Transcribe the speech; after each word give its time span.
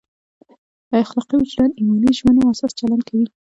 اخلاقي 1.01 1.35
وجدان 1.39 1.69
ایماني 1.73 2.11
ژمنو 2.17 2.49
اساس 2.53 2.71
چلند 2.79 3.01
کوي. 3.07 3.25